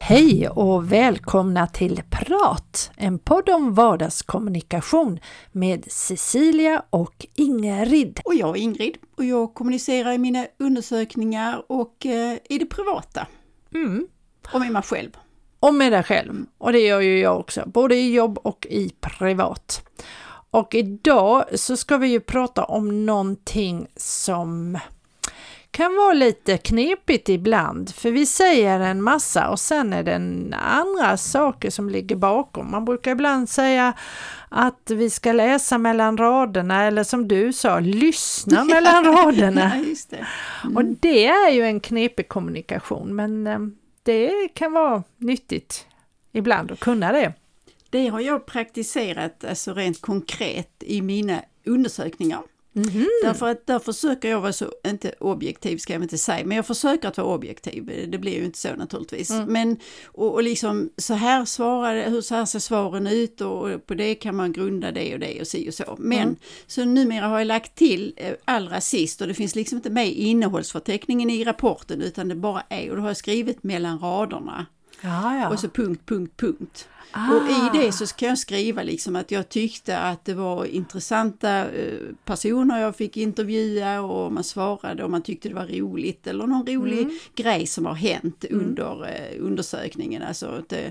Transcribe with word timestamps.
Hej 0.00 0.48
och 0.48 0.92
välkomna 0.92 1.66
till 1.66 2.02
Prat, 2.10 2.90
en 2.96 3.18
podd 3.18 3.48
om 3.48 3.74
vardagskommunikation 3.74 5.20
med 5.52 5.84
Cecilia 5.88 6.82
och 6.90 7.26
Ingrid. 7.34 8.20
Och 8.24 8.34
jag 8.34 8.56
är 8.56 8.60
Ingrid 8.60 8.96
och 9.16 9.24
jag 9.24 9.54
kommunicerar 9.54 10.12
i 10.12 10.18
mina 10.18 10.46
undersökningar 10.58 11.64
och 11.68 12.06
eh, 12.06 12.38
i 12.48 12.58
det 12.58 12.66
privata. 12.66 13.26
Mm. 13.74 14.08
Och 14.52 14.60
med 14.60 14.72
mig 14.72 14.82
själv. 14.82 15.10
Och 15.60 15.74
med 15.74 15.92
dig 15.92 16.02
själv. 16.02 16.46
Och 16.58 16.72
det 16.72 16.80
gör 16.80 17.00
ju 17.00 17.18
jag 17.18 17.40
också, 17.40 17.62
både 17.66 17.94
i 17.94 18.14
jobb 18.14 18.38
och 18.42 18.66
i 18.70 18.90
privat. 19.00 19.82
Och 20.50 20.74
idag 20.74 21.44
så 21.54 21.76
ska 21.76 21.96
vi 21.96 22.08
ju 22.08 22.20
prata 22.20 22.64
om 22.64 23.06
någonting 23.06 23.86
som 23.96 24.78
kan 25.70 25.96
vara 25.96 26.12
lite 26.12 26.58
knepigt 26.58 27.28
ibland, 27.28 27.94
för 27.94 28.10
vi 28.10 28.26
säger 28.26 28.80
en 28.80 29.02
massa 29.02 29.48
och 29.48 29.60
sen 29.60 29.92
är 29.92 30.02
det 30.02 30.56
andra 30.56 31.16
saker 31.16 31.70
som 31.70 31.88
ligger 31.88 32.16
bakom. 32.16 32.70
Man 32.70 32.84
brukar 32.84 33.10
ibland 33.10 33.48
säga 33.48 33.92
att 34.48 34.90
vi 34.90 35.10
ska 35.10 35.32
läsa 35.32 35.78
mellan 35.78 36.16
raderna 36.16 36.84
eller 36.84 37.04
som 37.04 37.28
du 37.28 37.52
sa, 37.52 37.80
lyssna 37.80 38.64
mellan 38.64 39.04
raderna. 39.14 39.72
Ja, 39.76 39.82
just 39.82 40.10
det. 40.10 40.26
Mm. 40.64 40.76
Och 40.76 40.84
det 40.84 41.26
är 41.26 41.50
ju 41.50 41.62
en 41.62 41.80
knepig 41.80 42.28
kommunikation, 42.28 43.16
men 43.16 43.46
eh, 43.46 43.58
det 44.08 44.48
kan 44.54 44.72
vara 44.72 45.02
nyttigt 45.16 45.86
ibland 46.32 46.72
att 46.72 46.80
kunna 46.80 47.12
det. 47.12 47.32
Det 47.90 48.08
har 48.08 48.20
jag 48.20 48.46
praktiserat 48.46 49.44
alltså 49.44 49.74
rent 49.74 50.00
konkret 50.00 50.70
i 50.80 51.02
mina 51.02 51.42
undersökningar. 51.64 52.42
Mhm. 52.78 53.06
Därför 53.22 53.48
att 53.48 53.66
där 53.66 53.78
försöker 53.78 54.30
jag 54.30 54.40
vara 54.40 54.52
så, 54.52 54.72
inte 54.86 55.14
objektiv 55.20 55.78
ska 55.78 55.92
jag 55.92 56.02
inte 56.02 56.18
säga, 56.18 56.46
men 56.46 56.56
jag 56.56 56.66
försöker 56.66 57.08
att 57.08 57.18
vara 57.18 57.34
objektiv. 57.34 58.06
Det 58.08 58.18
blir 58.18 58.32
ju 58.38 58.44
inte 58.44 58.58
så 58.58 58.74
naturligtvis. 58.76 59.30
Mm. 59.30 59.52
Men 59.52 59.76
och, 60.06 60.34
och 60.34 60.42
liksom 60.42 60.90
så 60.96 61.14
här 61.14 61.44
svarar 61.44 62.10
hur 62.10 62.20
så 62.20 62.34
här 62.34 62.44
ser 62.44 62.58
svaren 62.58 63.06
ut 63.06 63.40
och 63.40 63.86
på 63.86 63.94
det 63.94 64.14
kan 64.14 64.36
man 64.36 64.52
grunda 64.52 64.92
det 64.92 65.14
och 65.14 65.20
det 65.20 65.40
och 65.40 65.46
si 65.46 65.70
och 65.70 65.74
så. 65.74 65.96
Men 65.98 66.18
Mm. 66.22 66.36
så 66.66 66.84
numera 66.84 67.26
har 67.26 67.38
jag 67.38 67.46
lagt 67.46 67.74
till 67.74 68.14
eh, 68.16 68.34
allra 68.44 68.80
sist 68.80 69.20
och 69.20 69.28
det 69.28 69.34
finns 69.34 69.54
liksom 69.54 69.76
inte 69.78 69.90
med 69.90 70.08
i 70.08 70.24
innehållsförteckningen 70.24 71.30
i 71.30 71.44
rapporten 71.44 72.02
utan 72.02 72.28
det 72.28 72.34
bara 72.34 72.62
är 72.68 72.90
och 72.90 72.96
då 72.96 73.02
har 73.02 73.08
jag 73.08 73.16
skrivit 73.16 73.62
mellan 73.62 73.98
raderna 73.98 74.66
Ja, 75.00 75.36
ja. 75.36 75.48
och 75.48 75.58
så 75.60 75.68
punkt, 75.68 76.02
punkt, 76.06 76.32
punkt. 76.36 76.88
Ah. 77.12 77.34
Och 77.34 77.42
i 77.50 77.78
det 77.82 77.92
så 77.92 78.06
kan 78.06 78.28
jag 78.28 78.38
skriva 78.38 78.82
liksom 78.82 79.16
att 79.16 79.30
jag 79.30 79.48
tyckte 79.48 79.98
att 79.98 80.24
det 80.24 80.34
var 80.34 80.64
intressanta 80.64 81.70
eh, 81.70 81.94
personer 82.24 82.80
jag 82.80 82.96
fick 82.96 83.16
intervjua 83.16 84.00
och 84.00 84.32
man 84.32 84.44
svarade 84.44 85.04
och 85.04 85.10
man 85.10 85.22
tyckte 85.22 85.48
det 85.48 85.54
var 85.54 85.66
roligt 85.66 86.26
eller 86.26 86.46
någon 86.46 86.66
rolig 86.66 86.98
Mm. 87.02 87.18
grej 87.34 87.66
som 87.66 87.86
har 87.86 87.94
hänt 87.94 88.44
under 88.50 89.04
eh, 89.08 89.44
undersökningen. 89.44 90.22
Alltså 90.22 90.46
att, 90.46 90.72
eh, 90.72 90.86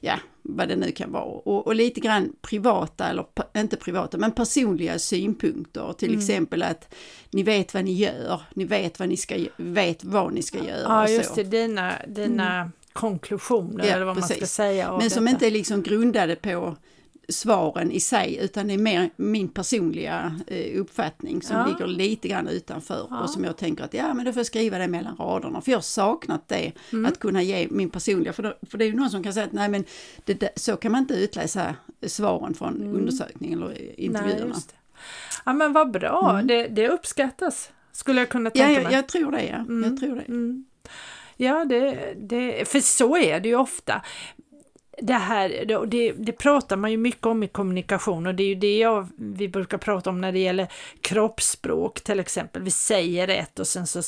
ja, 0.00 0.14
vad 0.42 0.68
det 0.68 0.76
nu 0.76 0.92
kan 0.92 1.12
vara. 1.12 1.24
Och, 1.24 1.66
och 1.66 1.74
lite 1.74 2.00
grann 2.00 2.32
privata, 2.42 3.08
eller 3.08 3.24
inte 3.56 3.76
privata, 3.76 4.18
men 4.18 4.32
personliga 4.32 4.98
synpunkter. 4.98 5.92
Till 5.92 6.08
Mm. 6.08 6.20
exempel 6.20 6.62
att 6.62 6.94
ni 7.30 7.42
vet 7.42 7.74
vad 7.74 7.84
ni 7.84 7.92
gör, 7.92 8.40
ni 8.54 8.64
vet 8.64 8.98
vad 8.98 9.08
ni 9.08 9.16
ska, 9.16 9.36
vet 9.56 10.04
vad 10.04 10.32
ni 10.32 10.42
ska 10.42 10.58
göra. 10.64 10.82
Ja, 10.82 11.08
just 11.08 11.34
det, 11.34 11.44
dina, 11.44 11.92
dina 12.08 12.70
konklusioner 13.00 13.84
Ja, 13.86 13.94
eller 13.94 14.04
vad 14.06 14.16
man 14.16 14.22
ska 14.24 14.34
precis. 14.34 14.52
säga. 14.54 14.98
Men 14.98 15.10
som 15.10 15.24
detta. 15.24 15.34
inte 15.34 15.46
är 15.46 15.50
liksom 15.50 15.82
grundade 15.82 16.36
på 16.36 16.76
svaren 17.28 17.90
i 17.92 18.00
sig 18.00 18.38
utan 18.42 18.68
det 18.68 18.74
är 18.74 18.78
mer 18.78 19.10
min 19.16 19.48
personliga 19.48 20.40
eh, 20.46 20.80
uppfattning 20.80 21.42
som 21.42 21.56
Ja. 21.56 21.66
ligger 21.66 21.86
lite 21.86 22.28
grann 22.28 22.48
utanför 22.48 23.06
Ja. 23.10 23.20
och 23.22 23.30
som 23.30 23.44
jag 23.44 23.56
tänker 23.56 23.84
att 23.84 23.94
ja 23.94 24.14
men 24.14 24.24
då 24.24 24.32
får 24.32 24.40
jag 24.40 24.46
skriva 24.46 24.78
det 24.78 24.88
mellan 24.88 25.16
raderna 25.16 25.60
för 25.60 25.70
jag 25.70 25.76
har 25.78 25.82
saknat 25.82 26.48
det 26.48 26.72
Mm. 26.92 27.06
att 27.06 27.18
kunna 27.18 27.42
ge 27.42 27.68
min 27.70 27.90
personliga 27.90 28.32
för, 28.32 28.42
då, 28.42 28.54
för 28.70 28.78
det 28.78 28.84
är 28.84 28.86
ju 28.86 28.94
någon 28.96 29.10
som 29.10 29.22
kan 29.22 29.32
säga 29.32 29.46
att 29.46 29.52
nej 29.52 29.68
men 29.68 29.84
det, 30.24 30.48
så 30.56 30.76
kan 30.76 30.92
man 30.92 31.00
inte 31.00 31.14
utläsa 31.14 31.74
svaren 32.06 32.54
från 32.54 32.82
undersökningen 32.82 33.58
eller 33.62 33.70
Mm. 33.70 33.78
Nej, 33.86 33.94
intervjuerna. 33.96 34.54
det. 34.54 34.74
Ja 35.44 35.52
men 35.52 35.72
vad 35.72 35.90
bra, 35.90 36.30
Mm. 36.30 36.46
det, 36.46 36.68
det 36.68 36.88
uppskattas 36.88 37.70
skulle 37.92 38.20
jag 38.20 38.28
kunna 38.28 38.50
Ja, 38.54 38.64
tänka 38.64 38.72
jag, 38.80 38.84
mig. 38.84 38.92
jag 38.94 39.08
tror 39.08 39.32
det 39.32 39.44
ja, 39.44 39.56
Mm. 39.56 39.82
jag 39.84 40.00
tror 40.00 40.16
det. 40.16 40.24
Mm. 41.40 41.52
Ja, 41.52 41.64
det, 41.64 42.14
det, 42.16 42.68
för 42.68 42.80
så 42.80 43.16
är 43.16 43.40
det 43.40 43.48
ju 43.48 43.56
ofta. 43.56 44.02
Det 45.02 45.14
här, 45.14 45.64
det, 45.86 46.12
det, 46.12 46.32
pratar 46.32 46.76
man 46.76 46.90
ju 46.90 46.96
mycket 46.96 47.26
om 47.26 47.42
i 47.42 47.48
kommunikation 47.48 48.26
och 48.26 48.34
det 48.34 48.42
är 48.42 48.48
ju 48.48 48.54
det 48.54 48.78
jag, 48.78 49.08
vi 49.16 49.48
brukar 49.48 49.78
prata 49.78 50.10
om 50.10 50.20
när 50.20 50.32
det 50.32 50.38
gäller 50.38 50.68
kroppsspråk 51.00 52.00
till 52.00 52.20
exempel. 52.20 52.62
Vi 52.62 52.70
säger 52.70 53.28
ett 53.28 53.58
och 53.58 53.66
sen 53.66 53.86
så 53.86 54.02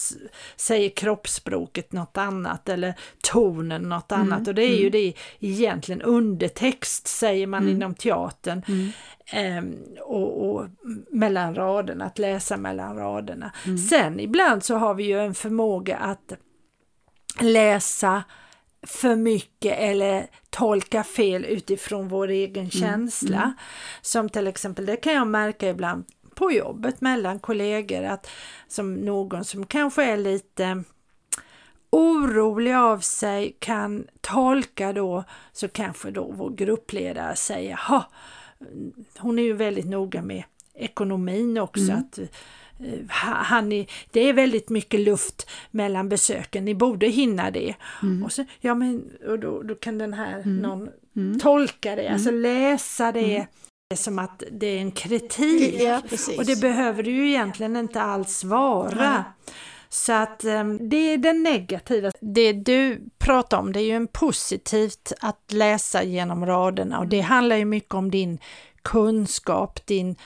säger 0.56 0.88
kroppsspråket 0.91 1.93
något 1.93 2.16
annat 2.16 2.69
eller 2.69 2.94
tonen 3.32 3.82
något 3.82 4.12
Mm, 4.12 4.32
annat 4.32 4.49
och 4.49 4.54
det 4.54 4.62
är 4.62 4.76
ju 4.76 4.91
det 4.91 5.12
egentligen 5.41 6.03
undertext 6.03 7.06
säger 7.09 7.47
man 7.47 7.62
Mm. 7.62 7.75
inom 7.75 7.94
teatern. 7.94 8.62
Mm. 8.69 8.88
Ehm, 9.26 9.76
och, 10.00 10.50
och 10.50 10.66
mellan 11.10 11.54
raderna, 11.54 12.04
att 12.04 12.19
läsa 12.19 12.56
mellan 12.56 12.97
raderna. 12.97 13.53
Mm. 13.64 13.78
Sen 13.78 14.20
ibland 14.20 14.64
så 14.64 14.76
har 14.76 14.94
vi 14.94 15.04
ju 15.04 15.20
en 15.20 15.34
förmåga 15.34 15.97
att 15.97 16.32
läsa 17.41 18.22
för 18.87 19.16
mycket 19.16 19.78
eller 19.78 20.26
tolka 20.50 21.04
fel 21.04 21.44
utifrån 21.44 22.09
vår 22.09 22.28
egen 22.28 22.70
känsla. 22.70 23.53
Som 24.03 24.28
till 24.28 24.47
exempel, 24.47 24.87
det 24.87 24.97
kan 24.97 25.12
jag 25.15 25.26
märka 25.26 25.69
ibland 25.69 26.04
på 26.34 26.53
jobbet 26.53 27.00
mellan 27.00 27.38
kollegor 27.38 28.03
att 28.04 28.31
som 28.69 28.94
någon 28.94 29.44
som 29.44 29.66
kanske 29.66 30.04
är 30.04 30.16
lite 30.16 30.84
orolig 31.91 32.75
av 32.75 32.98
sig 32.98 33.56
kan 33.59 34.06
tolka 34.20 34.93
då 34.93 35.25
så 35.53 35.69
kanske 35.69 36.10
då 36.10 36.32
vår 36.32 36.50
gruppledare 36.50 37.37
säger 37.37 37.76
ha 37.88 38.10
hon 39.19 39.38
är 39.38 39.43
ju 39.43 39.53
väldigt 39.53 39.84
noga 39.87 40.22
med 40.22 40.43
ekonomin 40.75 41.59
också 41.59 41.93
att 41.93 42.19
eh, 42.19 42.25
ha- 42.25 42.28
han 43.09 43.72
är, 43.72 43.87
det 44.10 44.20
är 44.20 44.32
väldigt 44.32 44.69
mycket 44.69 45.00
luft 45.00 45.50
mellan 45.70 46.09
besöken, 46.09 46.65
ni 46.65 46.75
borde 46.75 47.06
hinna 47.06 47.50
det. 47.50 47.75
Och 48.25 48.32
så, 48.32 48.44
ja 48.60 48.75
men 48.75 49.04
och 49.28 49.38
då, 49.38 49.62
då 49.62 49.75
kan 49.75 49.98
den 49.98 50.12
här 50.12 50.43
någon 50.44 50.88
tolka 51.41 51.97
det, 51.97 52.09
alltså 52.09 52.31
läsa 52.31 53.12
det 53.12 53.47
som 53.97 54.19
att 54.19 54.43
det 54.50 54.66
är 54.66 54.78
en 54.78 54.93
kritik. 54.93 55.81
Ja. 55.81 56.03
Och 56.38 56.44
det 56.44 56.60
behöver 56.60 57.03
det 57.03 57.10
ju 57.10 57.28
egentligen 57.28 57.76
inte 57.76 58.03
alls 58.03 58.44
vara. 58.44 59.25
Så 59.88 60.12
att 60.12 60.44
em, 60.44 60.88
det 60.88 60.97
är 60.97 61.19
det 61.19 61.32
negativa. 61.32 62.10
Det 62.20 62.53
du 62.53 63.00
pratar 63.19 63.59
om 63.59 63.72
det 63.72 63.81
är 63.81 63.84
ju 63.84 63.97
en 63.97 64.06
positivt 64.06 65.12
att 65.20 65.53
läsa 65.53 66.03
genom 66.03 66.47
raderna 66.47 66.99
och 66.99 67.06
det 67.06 67.20
handlar 67.20 67.56
ju 67.56 67.64
mycket 67.64 67.94
om 67.94 68.10
din 68.10 68.38
kunskap, 68.82 69.87
din 69.87 70.16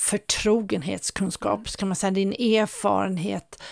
förtrogenhetskunskap, 0.00 1.68
ska 1.68 1.86
man 1.86 1.96
säga, 1.96 2.10
din 2.10 2.32
erfarenhet 2.32 3.62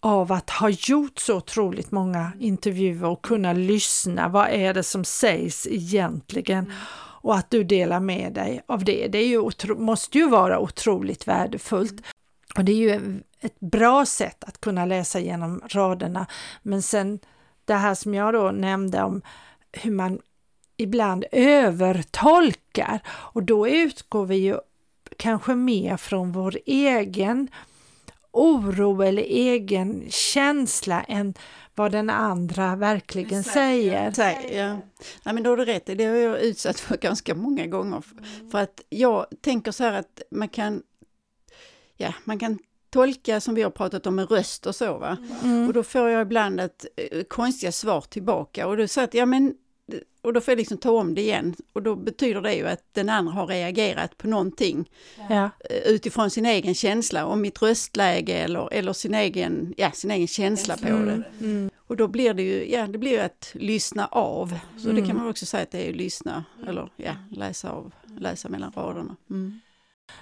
av 0.00 0.32
att 0.32 0.50
ha 0.50 0.68
gjort 0.70 1.18
så 1.18 1.36
otroligt 1.36 1.90
många 1.90 2.32
intervjuer 2.38 3.04
och 3.04 3.22
kunna 3.22 3.52
lyssna. 3.52 4.28
Vad 4.28 4.48
är 4.48 4.74
det 4.74 4.82
som 4.82 5.04
sägs 5.04 5.66
egentligen? 5.66 6.72
Och 7.22 7.36
att 7.36 7.50
du 7.50 7.64
delar 7.64 8.00
med 8.00 8.32
dig 8.32 8.62
av 8.66 8.84
det. 8.84 9.08
Det 9.08 9.22
ju 9.22 9.38
otro- 9.38 9.78
måste 9.78 10.18
ju 10.18 10.28
vara 10.28 10.58
otroligt 10.58 11.28
värdefullt. 11.28 12.02
Och 12.56 12.64
det 12.64 12.72
är 12.72 12.76
ju 12.76 13.20
ett 13.40 13.60
bra 13.60 14.06
sätt 14.06 14.44
att 14.44 14.60
kunna 14.60 14.84
läsa 14.84 15.20
genom 15.20 15.62
raderna. 15.68 16.26
Men 16.62 16.82
sen 16.82 17.18
det 17.64 17.74
här 17.74 17.94
som 17.94 18.14
jag 18.14 18.34
då 18.34 18.50
nämnde 18.50 19.02
om 19.02 19.22
hur 19.72 19.90
man 19.90 20.18
ibland 20.76 21.24
övertolkar 21.32 23.00
och 23.08 23.42
då 23.42 23.68
utgår 23.68 24.26
vi 24.26 24.36
ju 24.36 24.56
kanske 25.20 25.54
mer 25.54 25.96
från 25.96 26.32
vår 26.32 26.58
egen 26.66 27.48
oro 28.30 29.02
eller 29.02 29.22
egen 29.22 30.04
känsla 30.10 31.02
än 31.02 31.34
vad 31.74 31.92
den 31.92 32.10
andra 32.10 32.76
verkligen 32.76 33.44
säger. 33.44 34.12
Säg, 34.12 34.50
ja. 34.54 34.78
Nej 35.24 35.34
men 35.34 35.42
då 35.42 35.50
har 35.50 35.56
du 35.56 35.64
rätt, 35.64 35.86
det 35.86 36.04
har 36.04 36.14
jag 36.14 36.40
utsatt 36.40 36.80
för 36.80 36.96
ganska 37.00 37.34
många 37.34 37.66
gånger. 37.66 38.02
För 38.50 38.58
att 38.58 38.80
jag 38.88 39.26
tänker 39.40 39.72
så 39.72 39.84
här 39.84 39.92
att 39.92 40.22
man 40.30 40.48
kan, 40.48 40.82
ja, 41.96 42.14
man 42.24 42.38
kan 42.38 42.58
tolka 42.90 43.40
som 43.40 43.54
vi 43.54 43.62
har 43.62 43.70
pratat 43.70 44.06
om 44.06 44.14
med 44.14 44.30
röst 44.30 44.66
och 44.66 44.74
så 44.74 44.98
va. 44.98 45.16
Mm. 45.42 45.66
Och 45.66 45.72
då 45.72 45.82
får 45.82 46.08
jag 46.08 46.22
ibland 46.22 46.60
ett 46.60 46.86
eh, 46.96 47.22
konstiga 47.22 47.72
svar 47.72 48.00
tillbaka 48.00 48.66
och 48.66 48.76
då 48.76 48.88
säger 48.88 49.08
att 49.08 49.14
ja 49.14 49.26
men 49.26 49.54
och 50.22 50.32
då 50.32 50.40
får 50.40 50.52
jag 50.52 50.58
liksom 50.58 50.78
ta 50.78 50.90
om 50.90 51.14
det 51.14 51.20
igen. 51.20 51.54
Och 51.72 51.82
då 51.82 51.96
betyder 51.96 52.40
det 52.40 52.54
ju 52.54 52.66
att 52.68 52.84
den 52.92 53.08
andra 53.08 53.32
har 53.32 53.46
reagerat 53.46 54.18
på 54.18 54.28
någonting 54.28 54.90
Ja. 55.28 55.50
eh, 55.70 55.76
utifrån 55.86 56.30
sin 56.30 56.46
egen 56.46 56.74
känsla, 56.74 57.26
om 57.26 57.40
mitt 57.40 57.62
röstläge 57.62 58.32
eller, 58.34 58.72
eller 58.72 58.92
sin, 58.92 59.14
egen, 59.14 59.74
ja, 59.76 59.90
sin 59.92 60.10
egen 60.10 60.28
känsla 60.28 60.76
på 60.76 60.86
det. 60.88 61.22
Mm. 61.40 61.70
Och 61.86 61.96
då 61.96 62.08
blir 62.08 62.34
det 62.34 62.42
ju, 62.42 62.70
ja, 62.72 62.86
det 62.86 62.98
blir 62.98 63.10
ju 63.10 63.18
att 63.18 63.50
lyssna 63.54 64.06
av. 64.06 64.58
Så 64.78 64.84
det 64.86 64.90
Mm. 64.90 65.06
kan 65.06 65.16
man 65.16 65.28
också 65.28 65.46
säga 65.46 65.62
att 65.62 65.70
det 65.70 65.86
är 65.86 65.90
att 65.90 65.96
lyssna, 65.96 66.44
eller 66.68 66.88
ja, 66.96 67.12
läsa 67.30 67.70
av, 67.70 67.92
läsa 68.18 68.48
mellan 68.48 68.72
raderna. 68.76 69.16
Mm. 69.30 69.60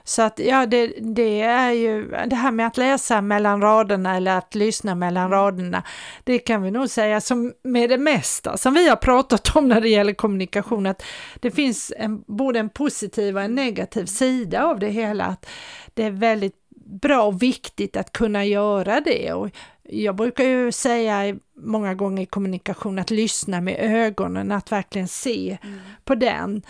Så 0.05 0.23
att 0.23 0.39
ja, 0.39 0.67
det, 0.67 0.87
det 1.01 1.41
är 1.41 1.73
ju 1.73 2.11
det 2.27 2.37
här 2.37 2.51
med 2.51 2.67
att 2.67 2.77
läsa 2.77 3.21
mellan 3.21 3.63
raderna 3.63 4.17
eller 4.17 4.39
att 4.39 4.55
lyssna 4.55 4.95
mellan 4.95 5.31
raderna. 5.31 5.83
Det 6.25 6.39
kan 6.39 6.63
vi 6.63 6.71
nog 6.71 6.91
säga 6.91 7.21
som 7.21 7.53
med 7.63 7.91
det 7.91 7.99
mesta 7.99 8.57
som 8.57 8.75
vi 8.75 8.89
har 8.89 8.97
pratat 8.97 9.57
om 9.57 9.69
när 9.69 9.81
det 9.81 9.89
gäller 9.89 10.13
kommunikation, 10.13 10.87
att 10.87 11.03
det 11.41 11.51
finns 11.51 11.93
en, 11.97 12.23
både 12.27 12.59
en 12.59 12.69
positiv 12.69 13.37
och 13.37 13.43
en 13.43 13.55
negativ 13.55 14.07
sida 14.07 14.65
av 14.65 14.79
det 14.79 14.89
hela. 14.89 15.25
Att 15.25 15.47
det 15.95 16.03
är 16.03 16.11
väldigt 16.11 16.57
bra 16.85 17.23
och 17.23 17.43
viktigt 17.43 17.97
att 17.97 18.13
kunna 18.13 18.45
göra 18.45 19.01
det. 19.01 19.33
Och 19.33 19.51
jag 19.83 20.17
brukar 20.17 20.45
ju 20.45 20.73
säga 20.73 21.37
många 21.57 21.95
gånger 21.95 22.23
i 22.23 22.27
kommunikation 22.27 22.99
att 22.99 23.11
lyssna 23.11 23.61
med 23.61 23.77
ögonen, 23.81 24.53
att 24.53 24.73
verkligen 24.73 25.09
se 25.09 25.59
på 26.05 26.15
den 26.15 26.63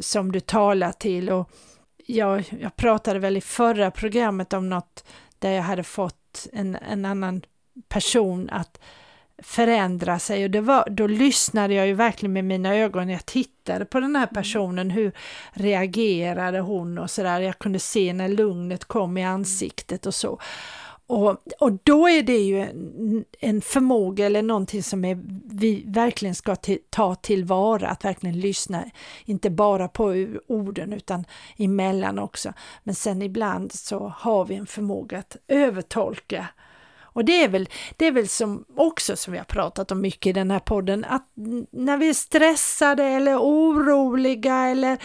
som 0.00 0.32
du 0.32 0.40
talar 0.40 0.92
till. 0.92 1.30
Och 1.30 1.50
jag, 2.06 2.44
jag 2.60 2.76
pratade 2.76 3.18
väl 3.18 3.36
i 3.36 3.40
förra 3.40 3.90
programmet 3.90 4.52
om 4.52 4.68
något 4.68 5.04
där 5.38 5.50
jag 5.50 5.62
hade 5.62 5.82
fått 5.82 6.46
en, 6.52 6.76
en 6.76 7.04
annan 7.04 7.42
person 7.88 8.50
att 8.50 8.80
förändra 9.42 10.18
sig. 10.18 10.44
Och 10.44 10.50
det 10.50 10.60
var, 10.60 10.88
då 10.90 11.06
lyssnade 11.06 11.74
jag 11.74 11.86
ju 11.86 11.94
verkligen 11.94 12.32
med 12.32 12.44
mina 12.44 12.74
ögon, 12.74 13.08
jag 13.08 13.26
tittade 13.26 13.84
på 13.84 14.00
den 14.00 14.16
här 14.16 14.26
personen, 14.26 14.90
hur 14.90 15.12
reagerade 15.52 16.60
hon 16.60 16.98
och 16.98 17.10
sådär, 17.10 17.40
jag 17.40 17.58
kunde 17.58 17.78
se 17.78 18.12
när 18.12 18.28
lugnet 18.28 18.84
kom 18.84 19.18
i 19.18 19.24
ansiktet 19.24 20.06
och 20.06 20.14
så. 20.14 20.40
Och, 21.06 21.36
och 21.60 21.72
då 21.82 22.08
är 22.08 22.22
det 22.22 22.38
ju 22.38 22.60
en, 22.60 23.24
en 23.40 23.60
förmåga 23.60 24.26
eller 24.26 24.42
någonting 24.42 24.82
som 24.82 25.04
är, 25.04 25.18
vi 25.44 25.84
verkligen 25.86 26.34
ska 26.34 26.56
till, 26.56 26.78
ta 26.90 27.14
tillvara, 27.14 27.88
att 27.88 28.04
verkligen 28.04 28.40
lyssna, 28.40 28.84
inte 29.24 29.50
bara 29.50 29.88
på 29.88 30.26
orden 30.46 30.92
utan 30.92 31.24
emellan 31.56 32.18
också. 32.18 32.52
Men 32.84 32.94
sen 32.94 33.22
ibland 33.22 33.72
så 33.72 34.12
har 34.18 34.44
vi 34.44 34.54
en 34.54 34.66
förmåga 34.66 35.18
att 35.18 35.36
övertolka. 35.48 36.46
Och 37.16 37.24
det 37.24 37.44
är 37.44 37.48
väl, 37.48 37.68
det 37.96 38.06
är 38.06 38.12
väl 38.12 38.28
som 38.28 38.64
också 38.76 39.16
som 39.16 39.32
vi 39.32 39.38
har 39.38 39.44
pratat 39.44 39.90
om 39.90 40.00
mycket 40.00 40.30
i 40.30 40.32
den 40.32 40.50
här 40.50 40.58
podden, 40.58 41.04
att 41.04 41.28
när 41.70 41.96
vi 41.96 42.08
är 42.08 42.14
stressade 42.14 43.04
eller 43.04 43.36
oroliga 43.36 44.56
eller 44.56 44.98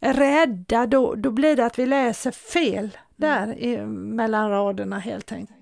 rädda, 0.00 0.86
då, 0.86 1.14
då 1.14 1.30
blir 1.30 1.56
det 1.56 1.66
att 1.66 1.78
vi 1.78 1.86
läser 1.86 2.30
fel 2.30 2.90
där 3.16 3.58
i, 3.58 3.86
mellan 3.86 4.50
raderna 4.50 4.98
helt 4.98 5.32
enkelt. 5.32 5.58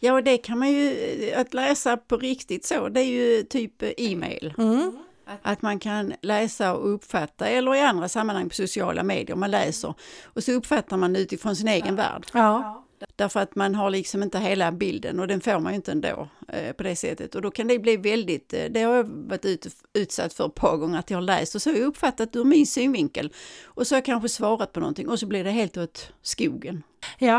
Ja, 0.00 0.12
och 0.12 0.22
det 0.22 0.38
kan 0.38 0.58
man 0.58 0.70
ju, 0.70 1.32
att 1.36 1.54
läsa 1.54 1.96
på 1.96 2.16
riktigt 2.16 2.64
så, 2.64 2.88
det 2.88 3.00
är 3.00 3.04
ju 3.04 3.42
typ 3.42 3.82
e-mail. 3.96 4.54
Mm. 4.58 4.98
Att 5.42 5.62
man 5.62 5.78
kan 5.78 6.12
läsa 6.20 6.74
och 6.74 6.94
uppfatta, 6.94 7.46
eller 7.48 7.74
i 7.74 7.80
andra 7.80 8.08
sammanhang 8.08 8.48
på 8.48 8.54
sociala 8.54 9.02
medier, 9.02 9.36
man 9.36 9.50
läser 9.50 9.94
och 10.24 10.42
så 10.42 10.52
uppfattar 10.52 10.96
man 10.96 11.16
utifrån 11.16 11.56
sin 11.56 11.68
egen 11.68 11.96
värld. 11.96 12.26
Ja. 12.34 12.82
Därför 13.16 13.40
att 13.40 13.54
man 13.54 13.74
har 13.74 13.90
liksom 13.90 14.22
inte 14.22 14.38
hela 14.38 14.72
bilden 14.72 15.20
och 15.20 15.28
den 15.28 15.40
får 15.40 15.58
man 15.58 15.72
ju 15.72 15.76
inte 15.76 15.92
ändå 15.92 16.08
eh, 16.08 16.26
på 16.72 16.82
det 16.82 16.96
sättet. 16.96 17.34
Och 17.34 17.42
då 17.42 17.50
kan 17.50 17.68
det 17.68 17.78
bli 17.78 17.96
väldigt, 17.96 18.52
eh, 18.52 18.64
det 18.64 18.82
har 18.82 18.94
jag 18.94 19.04
varit 19.04 19.44
ut, 19.44 19.66
utsatt 19.92 20.32
för 20.32 20.46
ett 20.46 20.54
par 20.54 20.76
gånger 20.76 20.98
att 20.98 21.10
jag 21.10 21.16
har 21.16 21.22
läst 21.22 21.54
och 21.54 21.62
så 21.62 21.70
har 21.70 21.76
jag 21.76 21.86
uppfattat 21.86 22.36
ur 22.36 22.44
min 22.44 22.66
synvinkel. 22.66 23.32
Och 23.64 23.86
så 23.86 23.94
har 23.94 23.96
jag 23.96 24.04
kanske 24.04 24.28
svarat 24.28 24.72
på 24.72 24.80
någonting 24.80 25.08
och 25.08 25.18
så 25.18 25.26
blir 25.26 25.44
det 25.44 25.50
helt 25.50 25.76
åt 25.76 26.12
skogen. 26.22 26.82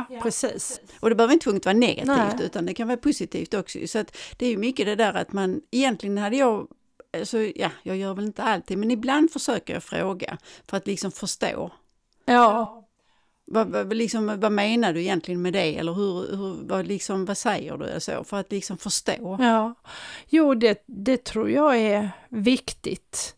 ja, 0.09 0.19
precis. 0.21 0.81
Och 0.99 1.09
det 1.09 1.15
behöver 1.15 1.33
inte 1.33 1.43
tvunget 1.43 1.65
vara 1.65 1.77
negativt 1.77 2.07
Nej. 2.37 2.45
utan 2.45 2.65
det 2.65 2.73
kan 2.73 2.87
vara 2.87 2.97
positivt 2.97 3.53
också. 3.53 3.79
Så 3.87 3.99
att 3.99 4.17
det 4.37 4.45
är 4.45 4.49
ju 4.49 4.57
mycket 4.57 4.85
det 4.85 4.95
där 4.95 5.13
att 5.13 5.33
man, 5.33 5.61
egentligen 5.71 6.17
hade 6.17 6.37
jag 6.37 6.67
Alltså, 7.17 7.37
ja, 7.37 7.71
jag 7.83 7.97
gör 7.97 8.13
väl 8.13 8.25
inte 8.25 8.43
alltid, 8.43 8.77
men 8.77 8.91
ibland 8.91 9.31
försöker 9.31 9.73
jag 9.73 9.83
fråga 9.83 10.37
för 10.67 10.77
att 10.77 10.87
liksom 10.87 11.11
förstå. 11.11 11.71
Ja, 12.25 12.86
Vad, 13.49 13.67
vad, 13.67 13.93
liksom, 13.93 14.39
vad 14.39 14.51
menar 14.51 14.93
du 14.93 15.01
egentligen 15.01 15.41
med 15.41 15.53
det? 15.53 15.77
Eller 15.77 15.93
hur, 15.93 16.37
hur, 16.37 16.67
vad, 16.67 16.87
liksom, 16.87 17.25
vad 17.25 17.37
säger 17.37 17.77
du? 17.77 17.99
Så, 17.99 18.23
för 18.23 18.39
att 18.39 18.51
liksom 18.51 18.77
förstå. 18.77 19.37
ja. 19.39 19.73
Jo, 20.29 20.53
det, 20.53 20.83
det 20.85 21.23
tror 21.23 21.49
jag 21.49 21.77
är 21.77 22.09
viktigt 22.29 23.35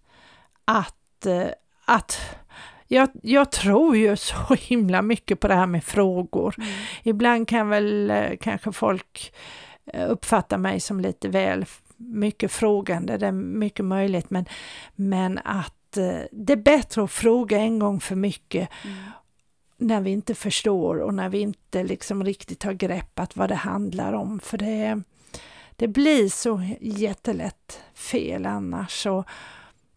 att, 0.66 1.26
eh, 1.26 1.48
att 1.86 2.20
jag, 2.88 3.10
jag 3.24 3.52
tror 3.52 3.98
ju 3.98 4.16
så 4.16 4.36
himla 4.60 5.02
mycket 5.02 5.40
på 5.40 5.48
det 5.48 5.56
här 5.56 5.68
med 5.68 5.84
frågor. 5.84 6.56
Ibland 7.04 7.48
kan 7.48 7.70
väl 7.70 8.10
eh, 8.10 8.32
kanske 8.42 8.72
folk 8.72 9.34
eh, 9.94 10.12
uppfatta 10.12 10.58
mig 10.58 10.80
som 10.80 11.00
lite 11.00 11.30
väl 11.30 11.66
mycket 11.98 12.52
frågande, 12.52 13.18
det 13.18 13.28
är 13.28 13.32
mycket 13.32 13.86
möjligt, 13.86 14.30
men, 14.30 14.46
men 14.96 15.40
att 15.44 15.76
det 16.32 16.54
är 16.54 16.64
bättre 16.64 17.04
att 17.04 17.12
fråga 17.12 17.58
en 17.58 17.80
gång 17.80 18.00
för 18.00 18.16
mycket 18.16 18.70
när 19.80 20.02
vi 20.02 20.10
inte 20.12 20.36
förstår 20.36 21.02
och 21.02 21.14
när 21.14 21.30
vi 21.30 21.40
inte 21.40 21.84
liksom 21.84 22.24
riktigt 22.24 22.64
har 22.64 22.74
greppat 22.74 23.36
vad 23.36 23.50
det 23.50 23.56
handlar 23.56 24.14
om, 24.14 24.40
för 24.40 24.58
det, 24.58 25.02
det 25.76 25.88
blir 25.88 26.30
så 26.30 26.62
jättelätt 26.82 27.80
fel 27.94 28.46
annars. 28.46 29.04
Så, 29.04 29.24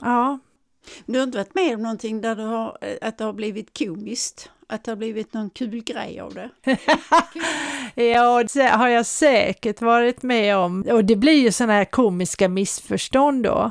ja, 0.01 0.39
Du 1.07 1.19
har 1.19 1.25
inte 1.25 1.39
varit 1.39 1.55
med 1.55 1.75
om 1.75 1.83
någonting 1.83 2.21
där 2.21 2.37
du 2.37 2.43
har, 2.43 2.79
eh, 2.81 3.09
att 3.09 3.19
det 3.19 3.25
har 3.25 3.33
blivit 3.33 3.79
komiskt? 3.79 4.51
Att 4.67 4.85
det 4.85 4.91
har 4.91 4.97
blivit 4.97 5.33
någon 5.35 5.51
kul 5.51 5.85
grej 5.85 6.21
av 6.21 6.35
det? 6.35 6.51
Ja, 7.95 8.45
det 8.55 8.69
har 8.69 8.89
jag 8.89 9.07
säkert 9.07 9.81
varit 9.81 10.23
med 10.23 10.57
om. 10.57 10.85
Och 10.91 11.05
det 11.05 11.17
blir 11.17 11.43
ju 11.43 11.53
sådana 11.53 11.73
här 11.73 11.85
komiska 11.85 12.49
missförstånd 12.49 13.45
då. 13.45 13.71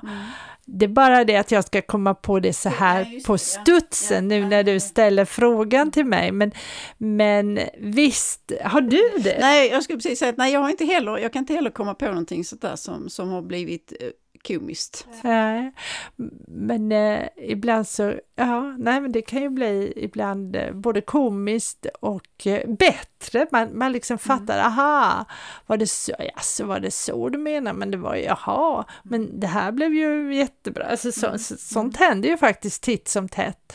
Det 0.66 0.86
är 0.86 0.90
bara 0.90 1.24
det 1.24 1.36
att 1.36 1.52
jag 1.52 1.66
ska 1.66 1.82
komma 1.82 2.14
på 2.14 2.40
det 2.40 2.54
så 2.54 2.70
här 2.70 3.26
på 3.26 3.34
ja. 3.34 3.38
studsen 3.38 4.28
nu 4.28 4.46
när 4.46 4.64
du 4.64 4.80
ställer 4.80 5.26
frågan 5.26 5.92
till 5.92 6.06
mig. 6.06 6.32
Men, 6.32 6.52
men 6.98 7.60
visst, 7.80 8.52
har 8.64 8.82
du 8.82 9.10
det? 9.24 9.38
Nej, 9.40 9.70
jag 9.70 9.84
skulle 9.84 9.98
precis 9.98 10.20
säga 10.20 10.30
att 10.30 10.38
nej, 10.38 10.54
jag 10.54 10.60
har 10.60 10.70
inte 10.70 10.86
heller, 10.86 11.18
jag 11.18 11.34
kan 11.34 11.40
inte 11.40 11.54
heller 11.54 11.70
komma 11.70 11.94
på 11.94 12.06
någonting 12.06 12.46
sånt 12.46 12.62
där 12.62 12.76
som, 12.76 13.10
som 13.10 13.30
har 13.30 13.42
blivit 13.42 13.94
eh, 14.00 14.08
komiskt. 14.48 15.08
Nej, 15.24 15.72
men 16.48 16.92
eh, 16.92 17.28
ibland 17.38 17.88
så, 17.88 18.14
ja, 18.36 18.62
nej 18.62 19.02
men 19.02 19.12
det 19.12 19.22
kan 19.22 19.42
ju 19.42 19.50
bli 19.50 19.94
ibland 19.96 20.56
eh, 20.56 20.74
både 20.74 21.02
komiskt 21.02 21.86
och 22.02 22.48
eh, 22.48 22.70
bättre. 22.70 23.48
Man, 23.52 23.78
man 23.78 23.92
liksom 23.92 24.18
fattar, 24.18 24.60
aha, 24.60 25.26
var 25.68 25.78
det 25.78 25.88
så, 25.88 26.14
alltså, 26.36 26.66
var 26.66 26.80
det 26.80 26.92
så 26.92 27.30
du 27.30 27.38
menar? 27.38 27.74
Men 27.74 27.92
det 27.92 27.98
var 27.98 28.16
ju, 28.16 28.22
jaha, 28.22 28.86
men 29.04 29.40
det 29.40 29.48
här 29.48 29.72
blev 29.72 29.94
ju 29.94 30.36
jättebra. 30.36 30.86
Alltså, 30.86 31.12
så, 31.12 31.38
så, 31.38 31.58
sånt 31.58 31.98
händer 31.98 32.30
ju 32.30 32.38
faktiskt 32.38 32.84
titt 32.84 33.08
som 33.08 33.30
tätt 33.30 33.74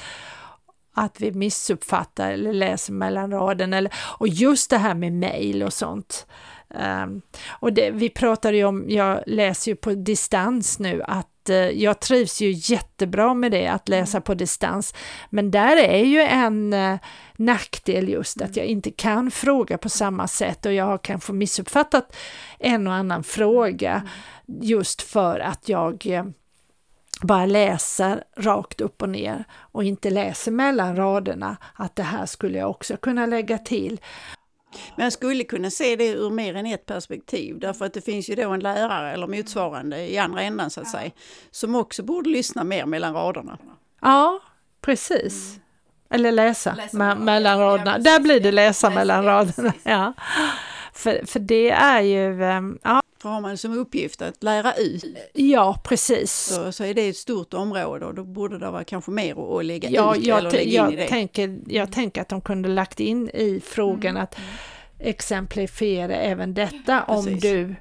att 0.98 1.20
vi 1.20 1.32
missuppfattar 1.32 2.30
eller 2.30 2.52
läser 2.52 2.92
mellan 2.92 3.30
raden 3.30 3.72
eller, 3.72 3.92
och 4.18 4.28
just 4.28 4.70
det 4.70 4.78
här 4.78 4.94
med 4.94 5.12
mejl 5.12 5.62
och 5.62 5.72
sånt. 5.72 6.26
Ehm, 6.74 7.22
och 7.48 7.72
det, 7.72 7.90
vi 7.90 8.10
pratade 8.10 8.56
ju 8.56 8.64
om, 8.64 8.84
jag 8.88 9.22
läser 9.26 9.70
ju 9.70 9.76
på 9.76 9.90
distans 9.90 10.78
nu, 10.78 11.02
att 11.02 11.48
eh, 11.48 11.56
jag 11.56 12.00
trivs 12.00 12.40
ju 12.40 12.50
jättebra 12.50 13.34
med 13.34 13.52
det, 13.52 13.66
att 13.66 13.88
läsa 13.88 14.20
på 14.20 14.34
distans. 14.34 14.94
Men 15.30 15.50
där 15.50 15.76
är 15.76 16.04
ju 16.04 16.20
en 16.20 16.72
eh, 16.72 16.98
nackdel 17.36 18.08
just 18.08 18.42
att 18.42 18.56
jag 18.56 18.66
inte 18.66 18.90
kan 18.90 19.30
fråga 19.30 19.78
på 19.78 19.88
samma 19.88 20.28
sätt 20.28 20.66
och 20.66 20.72
jag 20.72 20.84
har 20.84 20.98
kanske 20.98 21.32
missuppfattat 21.32 22.16
en 22.58 22.86
och 22.86 22.94
annan 22.94 23.24
fråga 23.24 24.02
just 24.46 25.02
för 25.02 25.40
att 25.40 25.68
jag 25.68 26.06
eh, 26.06 26.24
bara 27.22 27.46
läser 27.46 28.24
rakt 28.36 28.80
upp 28.80 29.02
och 29.02 29.08
ner 29.08 29.44
och 29.54 29.84
inte 29.84 30.10
läser 30.10 30.52
mellan 30.52 30.96
raderna, 30.96 31.56
att 31.74 31.96
det 31.96 32.02
här 32.02 32.26
skulle 32.26 32.58
jag 32.58 32.70
också 32.70 32.96
kunna 32.96 33.26
lägga 33.26 33.58
till. 33.58 34.00
Men 34.96 35.04
jag 35.04 35.12
skulle 35.12 35.44
kunna 35.44 35.70
se 35.70 35.96
det 35.96 36.08
ur 36.08 36.30
mer 36.30 36.54
än 36.56 36.66
ett 36.66 36.86
perspektiv 36.86 37.58
därför 37.58 37.84
att 37.84 37.92
det 37.94 38.00
finns 38.00 38.30
ju 38.30 38.34
då 38.34 38.50
en 38.50 38.60
lärare 38.60 39.12
eller 39.12 39.26
motsvarande 39.26 40.10
i 40.12 40.18
andra 40.18 40.42
ändan 40.42 40.70
så 40.70 40.80
att 40.80 40.88
säga 40.90 41.10
som 41.50 41.74
också 41.74 42.02
borde 42.02 42.30
lyssna 42.30 42.64
mer 42.64 42.86
mellan 42.86 43.14
raderna. 43.14 43.58
Ja, 44.00 44.40
precis. 44.80 45.58
Eller 46.10 46.32
läsa, 46.32 46.74
Läsa 46.74 46.96
me- 46.96 46.98
mellan- 46.98 47.24
mellan 47.24 47.58
ja, 47.58 47.64
raderna. 47.64 47.90
precis. 47.92 48.04
Där 48.04 48.20
blir 48.20 48.40
det 48.40 48.52
läsa 48.52 48.88
Läsa, 48.88 48.98
mellan 48.98 49.24
ja, 49.24 49.30
raderna. 49.30 49.72
Ja. 49.84 50.12
För, 50.92 51.26
för 51.26 51.40
det 51.40 51.70
är 51.70 52.00
ju, 52.00 52.44
ehm, 52.44 52.78
ja, 52.82 53.00
För 53.22 53.28
har 53.28 53.40
man 53.40 53.56
som 53.58 53.78
uppgift 53.78 54.22
att 54.22 54.42
lära 54.42 54.74
ut 54.74 55.04
ja 55.32 55.80
precis. 55.84 56.32
så, 56.32 56.72
så 56.72 56.84
är 56.84 56.94
det 56.94 57.08
ett 57.08 57.16
stort 57.16 57.54
område 57.54 58.06
och 58.06 58.14
då 58.14 58.24
borde 58.24 58.58
det 58.58 58.70
vara 58.70 58.84
kanske 58.84 59.10
mer 59.10 59.58
att, 59.58 59.64
lägga 59.64 59.90
Ja, 59.90 60.16
ut 60.16 60.26
jag, 60.26 60.38
eller 60.38 60.50
lägga 60.50 60.62
in 60.64 60.72
jag, 60.74 60.92
i 60.92 60.96
det. 60.96 61.08
tänker, 61.08 61.58
jag 61.66 61.92
tänker 61.92 62.20
att 62.20 62.28
de 62.28 62.40
kunde 62.40 62.68
lagt 62.68 63.00
in 63.00 63.28
i 63.28 63.60
frågan 63.64 64.10
Mm. 64.16 64.22
att 64.22 64.36
exemplifiera 64.98 66.14
även 66.14 66.54
detta 66.54 67.02
om 67.02 67.24
Precis. 67.24 67.42
du 67.42 67.74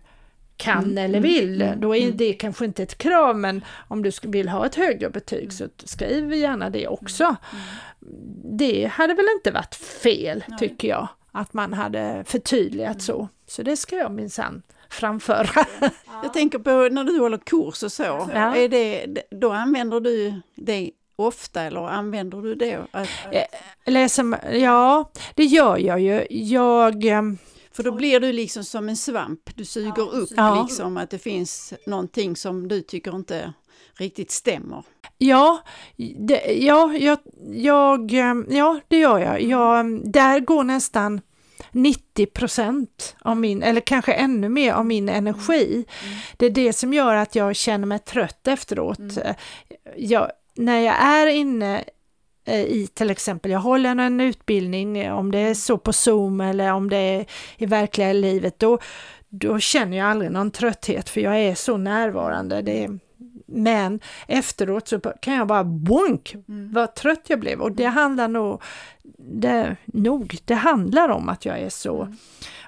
kan 0.58 0.84
Mm, 0.84 0.98
eller 0.98 1.20
mm, 1.20 1.32
vill. 1.32 1.62
mm, 1.62 1.80
Då 1.80 1.96
är 1.96 2.02
mm. 2.04 2.18
det 2.18 2.34
kanske 2.34 2.66
inte 2.66 2.84
ett 2.84 2.98
krav 2.98 3.38
men 3.38 3.64
om 3.88 4.04
du 4.04 4.12
vill 4.24 4.50
ha 4.50 4.66
ett 4.66 4.76
högre 4.76 5.10
betyg 5.10 5.54
så 5.54 5.68
skriv 5.84 6.34
gärna 6.34 6.70
det 6.70 6.88
också. 6.88 7.24
Mm. 7.24 7.64
Det 8.58 8.86
hade 8.86 9.14
väl 9.14 9.26
inte 9.38 9.52
varit 9.52 9.76
fel 9.76 10.44
Nej. 10.48 10.60
tycker 10.60 10.88
jag 10.88 11.08
att 11.32 11.54
man 11.54 11.74
hade 11.74 12.24
förtydligat 12.28 13.02
så. 13.02 13.28
Så 13.48 13.64
det 13.64 13.78
ska 13.78 13.96
jag 13.96 14.12
minsann 14.12 14.62
framföra. 14.90 15.66
Jag 16.24 16.34
tänker 16.34 16.60
på 16.60 16.70
när 16.92 17.04
du 17.04 17.20
håller 17.20 17.38
kurs 17.38 17.84
och 17.84 17.92
så, 17.92 18.04
Ja. 18.04 18.56
är 18.56 18.70
det, 18.70 19.06
då 19.32 19.52
använder 19.52 20.00
du 20.00 20.42
det 20.56 20.92
ofta 21.16 21.62
eller 21.62 21.88
använder 21.90 22.42
du 22.42 22.56
det? 22.56 22.80
Att, 22.92 23.10
Läser, 23.86 24.54
ja, 24.56 25.12
det 25.36 25.44
gör 25.44 25.78
jag 25.78 26.00
ju. 26.00 26.28
Jag... 26.30 27.06
ehm, 27.06 27.38
för 27.72 27.84
då 27.84 27.92
blir 27.92 28.20
du 28.20 28.32
liksom 28.32 28.64
som 28.64 28.90
en 28.90 28.96
svamp, 28.98 29.40
du 29.56 29.66
suger 29.66 30.14
upp 30.16 30.30
Ja. 30.38 30.64
liksom 30.68 30.98
att 30.98 31.10
det 31.10 31.20
finns 31.20 31.74
någonting 31.86 32.36
som 32.36 32.68
du 32.68 32.82
tycker 32.82 33.16
inte 33.16 33.54
riktigt 34.00 34.32
stämmer. 34.32 34.84
Ja, 35.18 35.60
det, 36.20 36.54
ja, 36.54 36.94
jag, 36.94 37.18
jag, 37.52 38.14
ehm, 38.14 38.46
ja, 38.50 38.80
det 38.88 38.98
gör 38.98 39.20
jag. 39.20 39.42
jag. 39.42 39.80
ehm, 39.80 40.12
Där 40.12 40.40
går 40.40 40.64
nästan 40.64 41.22
90 41.72 42.26
procent 42.26 43.16
av 43.22 43.38
min, 43.38 43.64
eller 43.64 43.82
kanske 43.82 44.14
ännu 44.14 44.50
mer 44.50 44.74
av 44.74 44.86
min 44.86 45.10
energi. 45.10 45.86
Det 46.38 46.46
är 46.46 46.50
det 46.50 46.74
som 46.74 46.94
gör 46.94 47.16
att 47.16 47.36
jag 47.36 47.56
känner 47.56 47.88
mig 47.88 48.00
trött 48.00 48.48
efteråt. 48.48 49.00
Eh, 49.00 49.36
Jag, 49.96 50.32
när 50.56 50.80
jag 50.80 50.96
är 51.02 51.28
inne 51.28 51.84
eh, 52.46 52.62
i 52.62 52.88
till 52.94 53.10
exempel, 53.10 53.52
jag 53.52 53.60
håller 53.60 53.96
en 53.96 54.22
utbildning, 54.22 54.98
eh, 54.98 55.18
om 55.18 55.32
det 55.32 55.40
är 55.40 55.54
så 55.54 55.78
på 55.78 55.94
Zoom 55.94 56.42
eller 56.42 56.74
om 56.74 56.90
det 56.90 56.98
är 56.98 57.26
i 57.58 57.66
verkliga 57.66 58.14
livet, 58.14 58.60
då, 58.60 58.80
då 59.30 59.60
känner 59.60 59.98
jag 59.98 60.08
aldrig 60.08 60.32
någon 60.32 60.52
trötthet 60.52 61.10
för 61.10 61.22
jag 61.22 61.40
är 61.40 61.56
så 61.56 61.78
närvarande. 61.78 62.62
Det 62.62 63.00
men 63.46 64.00
efteråt 64.28 64.88
så 64.88 65.00
kan 65.00 65.34
jag 65.34 65.48
bara 65.48 65.64
bonk 65.64 66.36
vad 66.46 66.96
trött 66.96 67.22
jag 67.28 67.40
blev. 67.40 67.62
Och 67.62 67.72
det 67.72 67.86
handlar 67.86 68.28
nog, 68.28 68.62
det, 69.18 69.76
nog, 69.86 70.38
det 70.46 70.56
handlar 70.56 71.10
om 71.10 71.30
att 71.30 71.46
jag 71.46 71.60
är 71.60 71.70
så 71.70 72.14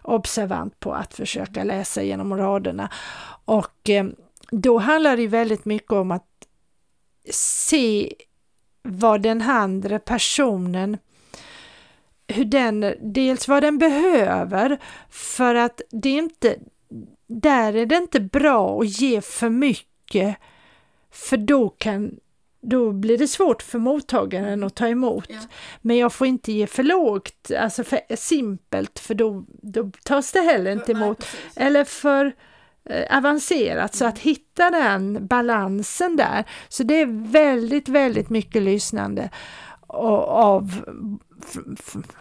observant 0.03 0.79
på 0.79 0.93
att 0.93 1.13
försöka 1.13 1.63
läsa 1.63 2.03
genom 2.03 2.38
raderna. 2.38 2.89
Och 3.46 3.89
eh, 3.89 4.05
då 4.51 4.77
handlar 4.77 5.17
det 5.17 5.27
väldigt 5.27 5.65
mycket 5.65 5.91
om 5.91 6.12
att 6.12 6.27
se 7.31 8.13
vad 8.84 9.22
den 9.22 9.41
andra 9.41 10.00
personen 10.00 10.98
hur 12.27 12.46
den, 12.46 12.93
dels 13.01 13.48
vad 13.48 13.63
den 13.63 13.77
behöver 13.77 14.77
för 15.10 15.55
att 15.55 15.81
det 15.91 16.10
är 16.10 16.17
inte, 16.17 16.55
där 17.27 17.75
är 17.75 17.86
det 17.86 17.96
inte 17.96 18.19
bra 18.19 18.81
att 18.81 19.01
ge 19.01 19.22
för 19.22 19.50
mycket 19.50 20.38
för 21.17 21.38
då 21.38 21.69
kan 21.69 22.12
då 22.62 22.91
blir 22.91 23.17
det 23.17 23.27
svårt 23.27 23.62
för 23.62 23.79
mottagaren 23.79 24.63
att 24.63 24.75
ta 24.75 24.88
emot. 24.88 25.25
Ja. 25.29 25.39
Men 25.81 25.97
jag 25.97 26.13
får 26.13 26.27
inte 26.27 26.51
ge 26.51 26.67
för 26.67 26.83
lågt, 26.83 27.51
alltså 27.59 27.83
för 27.83 28.15
simpelt, 28.15 29.00
för 29.00 29.13
då, 29.13 29.45
då 29.62 29.91
tas 30.03 30.31
det 30.31 30.39
heller 30.41 30.71
inte 30.71 30.91
emot. 30.91 31.25
Eller 31.55 31.83
för 31.83 32.36
eh, 32.89 33.17
avancerat, 33.17 33.95
så 33.95 34.05
att 34.05 34.19
hitta 34.19 34.69
den 34.69 35.27
balansen 35.27 36.15
där. 36.15 36.43
Så 36.69 36.83
det 36.83 37.01
är 37.01 37.31
väldigt, 37.31 37.89
väldigt 37.89 38.29
mycket 38.29 38.62
lyssnande 38.63 39.29
och- 39.88 40.29
av 40.29 40.71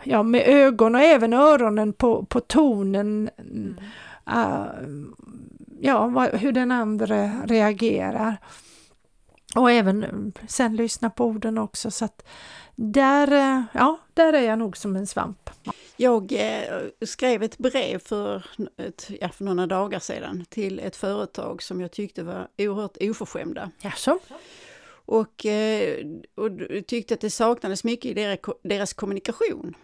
ja, 0.04 0.22
med 0.22 0.42
ögon 0.46 0.94
och 0.94 1.00
även 1.00 1.32
öronen 1.32 1.92
på, 1.92 2.24
på 2.24 2.40
tonen. 2.40 3.30
ah, 4.24 4.64
ja, 5.80 6.06
vad, 6.06 6.28
hur 6.34 6.52
den 6.52 6.70
andra 6.72 7.30
reagerar. 7.46 8.36
Och 9.56 9.70
även 9.70 10.02
eh, 10.04 10.46
sen 10.48 10.76
lyssna 10.76 11.10
på 11.10 11.24
orden 11.24 11.58
också. 11.58 11.90
Så 11.90 12.04
att 12.04 12.26
där, 12.74 13.32
eh, 13.32 13.62
ja, 13.74 14.00
där 14.14 14.32
är 14.32 14.42
jag 14.42 14.58
nog 14.58 14.76
som 14.76 14.96
en 14.96 15.06
svamp. 15.06 15.50
Jag 15.96 16.32
eh, 16.32 17.06
skrev 17.06 17.42
ett 17.42 17.58
brev 17.58 17.98
för, 17.98 18.46
ett, 18.76 19.10
ja, 19.20 19.28
för 19.28 19.44
några 19.44 19.66
dagar 19.66 19.98
sedan 19.98 20.44
till 20.48 20.78
ett 20.78 20.96
företag 20.96 21.62
som 21.62 21.80
jag 21.80 21.90
tyckte 21.90 22.22
var 22.22 22.48
oerhört 22.58 22.96
oförskämda. 23.00 23.70
Jaså? 23.80 24.18
Och, 24.88 25.46
och 26.34 26.50
tyckte 26.86 27.14
att 27.14 27.20
det 27.20 27.30
saknades 27.30 27.84
mycket 27.84 28.10
i 28.10 28.14
deras, 28.14 28.38
deras 28.62 28.92
kommunikation. 28.92 29.74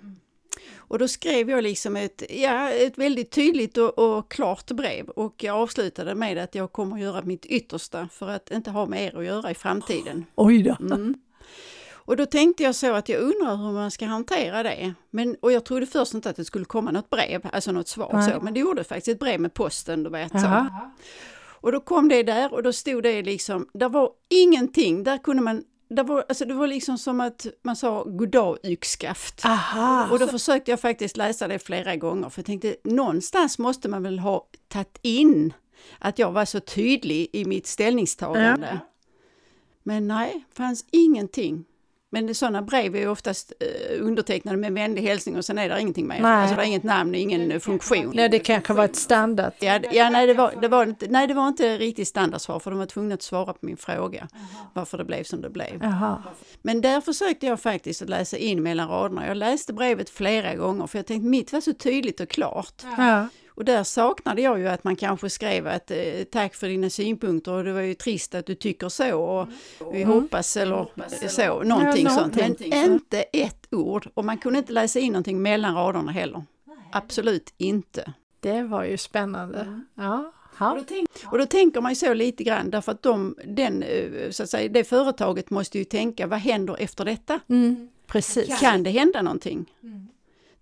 Och 0.77 0.99
då 0.99 1.09
skrev 1.09 1.51
jag 1.51 1.63
liksom 1.63 1.97
ett, 1.97 2.23
ja, 2.31 2.71
ett 2.71 2.99
väldigt 2.99 3.31
tydligt 3.31 3.79
och, 3.79 3.99
och 3.99 4.31
klart 4.31 4.71
brev 4.71 5.09
och 5.09 5.45
jag 5.45 5.57
avslutade 5.57 6.15
med 6.15 6.39
att 6.39 6.55
jag 6.55 6.73
kommer 6.73 6.97
att 6.97 7.03
göra 7.03 7.23
mitt 7.23 7.47
yttersta 7.47 8.09
för 8.13 8.29
att 8.29 8.51
inte 8.51 8.71
ha 8.71 8.87
med 8.87 9.05
er 9.05 9.19
att 9.19 9.25
göra 9.25 9.51
i 9.51 9.55
framtiden. 9.55 10.27
Oj 10.35 10.63
då. 10.63 10.77
Mm. 10.81 11.15
Och 12.05 12.17
då 12.17 12.27
tänkte 12.27 12.63
jag 12.63 12.75
så 12.75 12.93
att 12.95 13.09
jag 13.09 13.21
undrar 13.21 13.57
hur 13.57 13.73
man 13.73 13.91
ska 13.91 14.07
hantera 14.07 14.63
det. 14.63 14.95
Men, 15.11 15.37
och 15.41 15.53
jag 15.53 15.65
trodde 15.65 15.87
först 15.87 16.15
inte 16.15 16.31
att 16.31 16.37
det 16.37 16.45
skulle 16.45 16.65
komma 16.65 16.91
något 16.91 17.11
brev, 17.11 17.47
alltså 17.53 17.73
något 17.73 17.89
svar 17.89 18.11
Nej. 18.13 18.33
så, 18.33 18.41
men 18.41 18.55
det 18.55 18.61
gjorde 18.61 18.85
faktiskt 18.85 19.09
ett 19.09 19.19
brev 19.19 19.41
med 19.41 19.55
posten, 19.55 20.03
du 20.03 20.11
vet. 20.11 20.33
Så. 20.41 20.67
Och 21.63 21.73
då 21.73 21.81
kom 21.81 22.09
det 22.09 22.23
där 22.23 22.55
och 22.55 22.63
då 22.63 22.73
stod 22.73 23.03
det 23.03 23.23
liksom, 23.23 23.69
där 23.75 23.89
var 23.89 24.11
ingenting, 24.29 25.05
där 25.05 25.19
kunde 25.19 25.43
man, 25.43 25.65
där 25.93 26.05
var, 26.05 26.25
alltså 26.29 26.45
det 26.45 26.55
var 26.55 26.67
liksom 26.67 26.99
som 26.99 27.21
att 27.21 27.47
man 27.63 27.77
sa 27.77 28.05
goddag 28.05 28.59
yxskaft. 28.65 29.45
Aha. 29.45 30.09
Och 30.11 30.19
då 30.19 30.27
försökte 30.27 30.71
jag 30.71 30.81
faktiskt 30.81 31.17
läsa 31.17 31.49
det 31.49 31.59
flera 31.59 31.97
gånger 31.97 32.29
för 32.29 32.39
jag 32.41 32.47
tänkte 32.47 32.77
någonstans 32.85 33.59
måste 33.59 33.89
man 33.89 34.03
väl 34.03 34.19
ha 34.19 34.47
tagit 34.69 34.99
in 35.03 35.53
att 35.99 36.19
jag 36.19 36.33
var 36.33 36.45
så 36.45 36.61
tydlig 36.61 37.29
i 37.33 37.45
mitt 37.45 37.67
ställningstagande. 37.67 38.79
Men 39.83 40.09
nej, 40.09 40.45
fanns 40.57 40.85
ingenting. 40.91 41.65
Men 42.15 42.35
sådana 42.35 42.63
brev 42.63 42.97
är 42.97 43.01
ju 43.01 43.09
oftast 43.09 43.53
eh, 43.61 44.07
undertecknade 44.07 44.57
med 44.57 44.73
vänlig 44.73 45.03
hälsning 45.03 45.37
och 45.37 45.45
sen 45.45 45.59
är 45.59 45.69
det 45.69 45.81
ingenting 45.81 46.07
mer. 46.07 46.21
Nej. 46.21 46.33
Alltså 46.33 46.57
det 46.57 46.63
är 46.63 46.67
inget 46.67 46.83
namn, 46.83 47.15
ingen 47.15 47.61
funktion. 47.61 48.13
Nej, 48.15 48.29
det 48.29 48.39
kanske 48.39 48.73
var 48.73 48.85
ett 48.85 48.97
standard. 48.97 49.53
Ja, 49.61 49.81
ja 49.93 50.11
nej, 50.11 50.27
det 50.27 50.35
var, 50.35 50.55
det 50.61 50.69
var 50.69 50.87
inte, 50.87 51.07
nej, 51.09 51.27
det 51.27 51.35
var 51.35 51.49
inte 51.49 51.79
riktigt 51.79 52.09
standardsvar 52.09 52.59
för 52.59 52.71
de 52.71 52.79
var 52.79 52.87
tvungna 52.87 53.15
att 53.15 53.23
svara 53.23 53.53
på 53.53 53.59
min 53.61 53.77
fråga 53.77 54.29
varför 54.73 54.99
det 54.99 55.05
blev 55.05 55.25
som 55.25 55.41
det 55.41 55.51
blev. 55.51 55.83
Jaha. 55.83 56.23
Men 56.63 56.81
där 56.81 57.01
försökte 57.01 57.47
jag 57.47 57.61
faktiskt 57.61 58.03
att 58.03 58.09
läsa 58.09 58.37
in 58.37 58.63
mellan 58.63 58.89
raderna. 58.89 59.27
Jag 59.27 59.37
läste 59.37 59.73
brevet 59.73 60.11
flera 60.11 60.55
gånger 60.55 60.87
för 60.87 60.99
jag 60.99 61.07
tänkte 61.07 61.29
mitt 61.29 61.53
var 61.53 61.61
så 61.61 61.73
tydligt 61.73 62.21
och 62.21 62.29
klart. 62.29 62.83
Ja. 62.97 63.29
Och 63.55 63.65
där 63.65 63.85
saknade 63.85 64.43
jag 64.43 64.59
ju 64.59 64.69
att 64.69 64.85
man 64.85 64.97
kanske 64.97 65.31
skrev 65.31 65.67
att 65.67 65.91
eh, 65.91 65.97
tack 66.33 66.55
för 66.55 66.69
dina 66.69 66.91
synpunkter 66.91 67.53
och 67.53 67.65
det 67.65 67.73
var 67.73 67.81
ju 67.81 67.95
trist 67.95 68.35
att 68.35 68.47
du 68.47 68.55
tycker 68.55 68.89
så 68.89 69.19
och 69.21 69.49
vi 69.95 70.03
hoppas 70.03 70.57
eller 70.57 70.87
så, 71.29 71.63
någonting 71.63 72.05
Ja, 72.05 72.11
sånt. 72.11 72.35
Men 72.35 72.45
någonting. 72.45 72.73
inte 72.73 73.23
ett 73.23 73.67
ord 73.71 74.09
och 74.15 74.25
man 74.25 74.39
kunde 74.39 74.59
inte 74.59 74.73
läsa 74.73 74.99
in 74.99 75.13
någonting 75.13 75.43
mellan 75.43 75.75
raderna 75.75 76.13
heller. 76.13 76.45
Absolut 76.93 77.55
inte. 77.59 78.13
Det 78.41 78.63
var 78.63 78.85
ju 78.85 78.97
spännande. 78.99 79.83
Ja. 79.95 80.33
Ja. 80.59 80.79
Och 81.27 81.39
då 81.39 81.47
tänker 81.47 81.81
man 81.81 81.93
ju 81.93 81.97
så 81.97 82.15
lite 82.15 82.45
grann 82.45 82.71
därför 82.71 82.93
att 82.93 83.03
de, 83.03 83.37
den, 83.45 83.83
eh, 83.83 84.31
så 84.31 84.43
att 84.43 84.51
säga, 84.51 84.69
det 84.69 84.85
företaget 84.85 85.51
måste 85.51 85.79
ju 85.79 85.85
tänka 85.85 86.27
vad 86.27 86.39
händer 86.39 86.77
efter 86.79 87.05
detta? 87.05 87.41
Mm, 87.49 87.89
precis. 88.07 88.61
Kan 88.61 88.83
det 88.83 88.91
hända 88.91 89.23
någonting? 89.23 89.73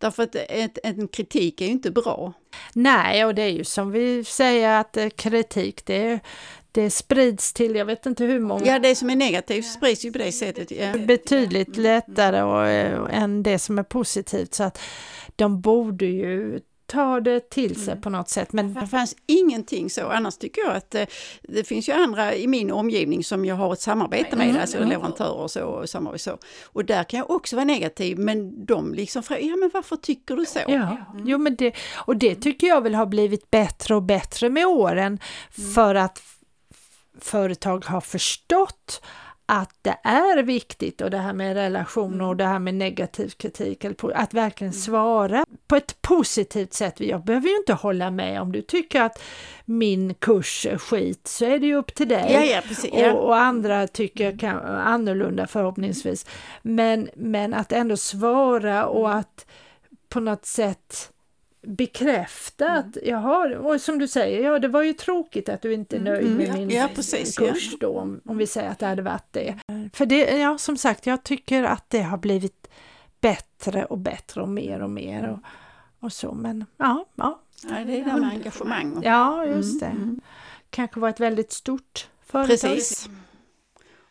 Därför 0.01 0.23
att 0.23 0.35
ett, 0.35 0.79
en 0.83 1.09
kritik 1.09 1.61
är 1.61 1.65
ju 1.65 1.71
inte 1.71 1.91
bra. 1.91 2.33
Nej, 2.73 3.25
och 3.25 3.35
det 3.35 3.43
är 3.43 3.49
ju 3.49 3.65
som 3.65 3.91
vi 3.91 4.25
säger 4.25 4.81
att 4.81 4.97
eh, 4.97 5.09
kritik 5.09 5.87
det, 5.87 6.21
det 6.73 6.91
sprids 6.91 7.53
till, 7.53 7.75
jag 7.75 7.85
vet 7.85 8.07
inte 8.07 8.25
hur 8.25 8.41
många, 8.41 8.67
Ja, 8.67 8.79
det 8.79 8.95
som 8.95 9.11
är 9.11 9.17
negativt 9.17 9.67
sprids 9.67 10.05
ju 10.05 10.13
på 10.13 10.19
det 10.19 10.33
sättet. 10.33 10.71
Ja. 10.71 10.93
betydligt 11.07 11.77
lättare 11.77 12.43
och, 12.43 12.67
eh, 12.67 13.23
än 13.23 13.43
det 13.43 13.59
som 13.59 13.79
är 13.79 13.83
positivt. 13.83 14.55
Så 14.55 14.65
att 14.65 14.81
de 15.37 15.61
borde 15.61 16.07
ju 16.07 16.61
ta 16.91 17.21
det 17.21 17.51
till 17.51 17.85
sig 17.85 18.01
på 18.01 18.11
något 18.11 18.29
sätt. 18.29 18.53
Men 18.53 18.75
Det 18.75 18.87
fanns 18.87 19.17
ingenting 19.27 19.91
så. 19.91 20.09
Annars 20.09 20.37
tycker 20.37 20.63
jag 20.63 20.77
att 20.77 20.95
eh, 20.95 21.05
det 21.43 21.65
finns 21.65 21.89
ju 21.89 21.93
andra 21.93 22.35
i 22.35 22.47
min 22.47 22.71
omgivning 22.71 23.25
som 23.25 23.45
jag 23.45 23.55
har 23.55 23.73
ett 23.73 23.81
samarbete 23.81 24.37
med, 24.37 24.57
alltså 24.61 24.85
leverantörer 24.85 25.33
och 25.33 25.51
så. 25.51 25.65
Och, 25.65 25.89
samarbete 25.89 26.25
så. 26.25 26.39
och 26.65 26.85
där 26.85 27.05
kan 27.05 27.19
jag 27.19 27.31
också 27.31 27.57
vara 27.57 27.65
negativ, 27.65 28.19
men 28.19 28.67
de 28.67 28.95
liksom 28.95 29.23
frågar, 29.23 29.43
ja 29.43 29.57
men 29.57 29.71
varför 29.75 29.97
tycker 29.97 30.37
du 30.37 30.47
så? 30.47 30.61
Ja, 30.67 30.97
jo, 31.25 31.39
men 31.39 31.57
det, 31.57 31.75
och 31.97 32.17
det 32.17 32.35
tycker 32.35 32.67
jag 32.67 32.81
väl 32.81 32.95
har 32.95 33.07
blivit 33.07 33.51
bättre 33.51 33.95
och 33.95 34.03
bättre 34.03 34.49
med 34.49 34.67
åren 34.67 35.19
för 35.75 35.95
att 35.95 36.23
företag 37.21 37.85
har 37.85 38.01
förstått 38.01 39.03
att 39.53 39.75
det 39.83 39.97
är 40.03 40.43
viktigt 40.43 41.01
och 41.01 41.11
det 41.11 41.19
här 41.19 41.33
med 41.33 41.55
relationer 41.55 42.25
och 42.25 42.37
det 42.37 42.45
här 42.45 42.59
med 42.59 42.75
negativ 42.75 43.29
kritik, 43.29 43.85
att 44.15 44.35
verkligen 44.35 44.73
svara 44.73 45.45
på 45.67 45.77
ett 45.77 46.03
positivt 46.03 46.73
sätt. 46.73 47.01
Jag 47.01 47.25
behöver 47.25 47.49
ju 47.49 47.57
inte 47.57 47.73
hålla 47.73 48.11
med 48.11 48.41
om 48.41 48.53
du 48.53 48.63
tycker 48.63 49.03
att 49.03 49.23
min 49.65 50.15
kurs 50.15 50.67
är 50.67 50.79
skit 50.79 51.27
så 51.27 51.45
är 51.45 51.59
det 51.59 51.67
ju 51.67 51.75
upp 51.75 51.95
till 51.95 52.09
dig. 52.09 52.33
Ja, 52.33 52.45
ja, 52.45 52.61
precis. 52.69 52.91
Ja. 52.95 53.13
Och, 53.13 53.27
och 53.27 53.37
andra 53.37 53.87
tycker 53.87 54.39
kan, 54.39 54.59
annorlunda 54.67 55.47
förhoppningsvis. 55.47 56.27
Men, 56.63 57.09
men 57.17 57.55
att 57.55 57.73
ändå 57.73 57.97
svara 57.97 58.87
och 58.87 59.15
att 59.15 59.47
på 60.09 60.21
något 60.21 60.47
sätt 60.47 61.13
bekräfta 61.63 62.71
att 62.71 62.97
jaha, 63.05 63.59
och 63.59 63.81
som 63.81 63.99
du 63.99 64.09
säger, 64.09 64.45
ja 64.45 64.59
det 64.59 64.69
var 64.69 64.83
ju 64.83 64.93
tråkigt 64.93 65.49
att 65.49 65.63
du 65.63 65.73
inte 65.73 65.97
är 65.97 66.01
nöjd 66.01 66.27
Mm, 66.27 66.37
med 66.37 66.49
ja, 66.49 66.53
min 66.57 66.71
ja, 66.71 66.89
precis, 66.95 67.39
kurs 67.39 67.79
då, 67.81 67.99
om, 67.99 68.21
om 68.25 68.37
vi 68.39 68.47
säger 68.47 68.71
att 68.71 68.79
det 68.79 68.87
hade 68.87 69.03
varit 69.03 69.33
det. 69.33 69.59
För 69.93 70.07
det, 70.07 70.37
ja 70.37 70.59
som 70.59 70.77
sagt, 70.77 71.07
jag 71.07 71.23
tycker 71.23 71.63
att 71.65 71.91
det 71.91 72.03
har 72.03 72.19
blivit 72.19 72.67
bättre 73.21 73.85
och 73.85 73.99
bättre 73.99 74.43
och 74.43 74.49
mer 74.49 74.83
och 74.83 74.91
mer 74.91 75.29
och, 75.29 75.39
och 76.07 76.13
så, 76.13 76.33
men 76.35 76.67
ja, 76.77 77.05
ja, 77.15 77.41
Ja, 77.63 77.85
det 77.85 78.01
är 78.01 78.05
det 78.05 78.21
med 78.21 78.31
engagemang. 78.31 79.01
ja 79.05 79.47
just 79.47 79.81
det. 79.81 79.87
Mm, 79.87 80.03
mm. 80.03 80.21
Kanske 80.71 81.01
var 81.01 81.09
ett 81.09 81.21
väldigt 81.21 81.53
stort 81.53 82.09
företag. 82.27 82.49
Precis. 82.49 83.09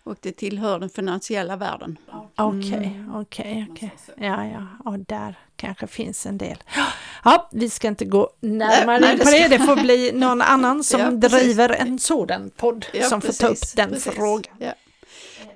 Och 0.09 0.17
det 0.21 0.31
tillhör 0.31 0.79
den 0.79 0.89
finansiella 0.89 1.55
världen. 1.55 1.97
Okej, 2.35 3.03
okej, 3.13 3.67
okej. 3.71 3.91
Ja, 4.17 4.45
ja, 4.45 4.67
och 4.91 4.99
där 4.99 5.35
kanske 5.55 5.87
finns 5.87 6.25
en 6.25 6.37
del. 6.37 6.63
Ja, 7.23 7.49
vi 7.51 7.69
ska 7.69 7.87
inte 7.87 8.05
gå 8.05 8.29
närmare 8.39 8.99
Nej, 8.99 9.11
in 9.11 9.17
det 9.17 9.23
på 9.25 9.31
det. 9.31 9.47
Det 9.47 9.59
får 9.59 9.75
bli 9.75 10.11
någon 10.13 10.41
annan 10.41 10.83
som 10.83 10.99
Ja, 11.01 11.11
precis. 11.21 11.39
driver 11.39 11.69
en 11.69 11.99
sådan 11.99 12.49
podd 12.57 12.85
Ja, 12.93 13.03
som 13.09 13.21
får 13.21 13.33
ta 13.33 13.47
upp 13.47 13.51
precis, 13.59 13.73
den 13.73 13.89
precis. 13.89 14.13
frågan. 14.13 14.53
Ja. 14.59 14.73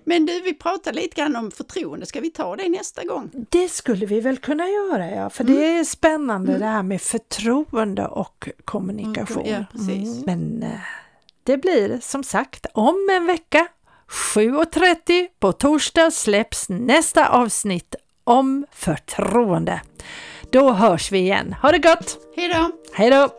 Men 0.03 0.25
du, 0.25 0.41
vi 0.41 0.53
pratar 0.53 0.93
lite 0.93 1.15
grann 1.21 1.35
om 1.35 1.51
förtroende. 1.51 2.05
Ska 2.05 2.19
vi 2.21 2.31
ta 2.31 2.55
det 2.55 2.69
nästa 2.69 3.03
gång? 3.03 3.29
Det 3.49 3.69
skulle 3.69 4.05
vi 4.05 4.19
väl 4.19 4.37
kunna 4.37 4.67
göra, 4.67 5.11
ja, 5.11 5.29
för 5.29 5.43
det 5.43 5.65
är 5.65 5.83
spännande 5.83 6.57
det 6.57 6.65
här 6.65 6.83
med 6.83 7.01
förtroende 7.01 8.07
och 8.07 8.49
kommunikation. 8.65 9.45
Ja, 9.45 9.65
precis. 9.71 10.23
Mm. 10.23 10.23
Men 10.25 10.63
eh, 10.63 10.79
det 11.43 11.57
blir 11.57 11.99
som 12.01 12.23
sagt 12.23 12.65
om 12.73 13.09
en 13.11 13.25
vecka 13.25 13.67
7.30 14.13 15.27
på 15.39 15.51
torsdag 15.51 16.11
släpps 16.11 16.69
nästa 16.69 17.29
avsnitt 17.29 17.95
om 18.23 18.65
förtroende. 18.71 19.81
Då 20.51 20.73
hörs 20.73 21.11
vi 21.11 21.19
igen. 21.19 21.55
Ha 21.61 21.71
det 21.71 21.79
gott! 21.79 22.17
Hej 22.35 22.49
då! 22.49 22.71
Hej 22.93 23.09
då! 23.09 23.29